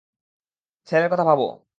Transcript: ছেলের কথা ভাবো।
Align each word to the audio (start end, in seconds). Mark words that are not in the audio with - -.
ছেলের 0.87 1.09
কথা 1.11 1.23
ভাবো। 1.23 1.45